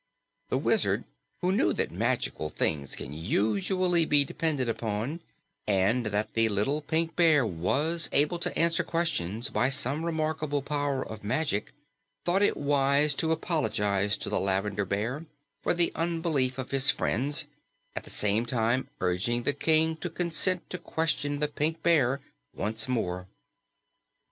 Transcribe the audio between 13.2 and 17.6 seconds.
apologize to the Lavender Bear for the unbelief of his friends,